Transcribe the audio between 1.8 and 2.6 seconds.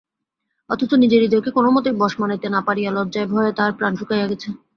বশ মানাইতে না